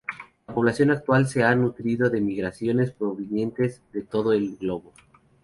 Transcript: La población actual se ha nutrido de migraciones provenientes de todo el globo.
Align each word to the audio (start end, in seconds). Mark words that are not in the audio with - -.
La 0.47 0.55
población 0.55 0.89
actual 0.89 1.27
se 1.27 1.43
ha 1.43 1.53
nutrido 1.53 2.09
de 2.09 2.21
migraciones 2.21 2.89
provenientes 2.91 3.83
de 3.93 4.01
todo 4.01 4.33
el 4.33 4.57
globo. 4.57 4.93